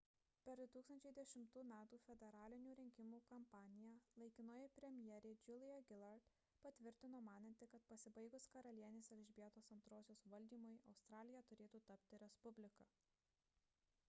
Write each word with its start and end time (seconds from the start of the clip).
per 0.45 0.59
2010 0.75 1.59
m 1.73 1.97
federalinių 2.05 2.71
rinkimų 2.79 3.17
kampaniją 3.33 3.91
laikinoji 4.23 4.71
premjerė 4.79 5.33
julia 5.43 5.75
gillard 5.91 6.31
patvirtino 6.63 7.21
mananti 7.29 7.67
kad 7.75 7.85
pasibaigus 7.93 8.47
karalienės 8.57 9.11
elžbietos 9.17 9.69
ii 9.75 9.99
valdymui 10.35 10.75
australija 10.93 11.45
turėtų 11.51 11.83
tapti 11.91 12.21
respublika 12.25 12.87